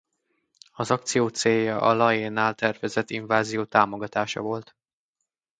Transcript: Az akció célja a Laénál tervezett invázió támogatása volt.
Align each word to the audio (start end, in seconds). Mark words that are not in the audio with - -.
Az 0.73 0.91
akció 0.91 1.27
célja 1.27 1.79
a 1.81 1.93
Laénál 1.93 2.55
tervezett 2.55 3.09
invázió 3.09 3.63
támogatása 3.65 4.41
volt. 4.41 4.75